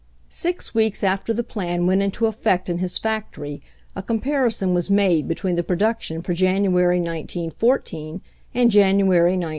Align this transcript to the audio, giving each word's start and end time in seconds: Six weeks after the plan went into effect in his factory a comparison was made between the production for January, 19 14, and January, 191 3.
Six 0.29 0.73
weeks 0.73 1.03
after 1.03 1.31
the 1.31 1.43
plan 1.43 1.85
went 1.85 2.01
into 2.01 2.25
effect 2.25 2.69
in 2.69 2.79
his 2.79 2.97
factory 2.97 3.61
a 3.95 4.01
comparison 4.01 4.73
was 4.73 4.89
made 4.89 5.27
between 5.27 5.57
the 5.57 5.63
production 5.63 6.23
for 6.23 6.33
January, 6.33 6.99
19 6.99 7.51
14, 7.51 8.21
and 8.55 8.71
January, 8.71 9.03
191 9.33 9.49
3. 9.49 9.49